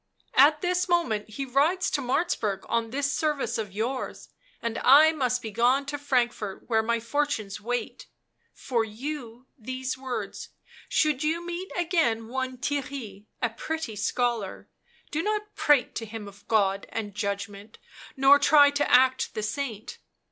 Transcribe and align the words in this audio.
"At 0.33 0.61
this 0.61 0.89
moment 0.89 1.29
he 1.29 1.45
rides 1.45 1.91
to 1.91 2.01
Martzburg 2.01 2.61
on 2.67 2.89
this 2.89 3.13
service 3.13 3.59
of 3.59 3.71
yours, 3.71 4.29
and 4.59 4.79
I 4.79 5.11
must 5.11 5.43
begone 5.43 5.85
to 5.85 5.99
Frankfort 5.99 6.63
where 6.67 6.81
my 6.81 6.99
fortunes 6.99 7.61
wait. 7.61 8.07
For 8.51 8.83
you 8.83 9.45
these 9.59 9.99
words: 9.99 10.49
should 10.89 11.23
you 11.23 11.45
meet 11.45 11.71
again 11.77 12.29
one 12.29 12.57
Theirry* 12.57 13.27
a 13.43 13.51
pretty 13.51 13.95
scholar, 13.95 14.71
do 15.11 15.21
not 15.21 15.53
prate 15.53 15.93
to 15.97 16.07
him 16.07 16.27
of 16.27 16.47
God 16.47 16.87
and 16.89 17.13
Judgment, 17.13 17.77
nor 18.17 18.39
try 18.39 18.71
to 18.71 18.91
act 18.91 19.35
the 19.35 19.43
saint. 19.43 19.99